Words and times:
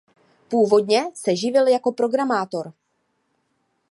Původně 0.47 1.03
se 1.15 1.35
živil 1.35 1.67
jako 1.67 1.91
programátor. 1.91 2.73